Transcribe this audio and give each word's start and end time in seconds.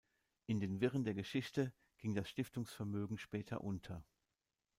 In 0.47 0.59
den 0.59 0.81
Wirren 0.81 1.03
der 1.03 1.13
Geschichte 1.13 1.71
ging 1.99 2.15
das 2.15 2.27
Stiftungsvermögen 2.27 3.19
später 3.19 3.63
unter. 3.63 4.03